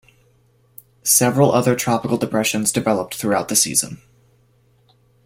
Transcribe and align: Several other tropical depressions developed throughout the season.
Several 1.03 1.51
other 1.53 1.75
tropical 1.75 2.17
depressions 2.17 2.71
developed 2.71 3.13
throughout 3.13 3.49
the 3.49 3.55
season. 3.55 4.01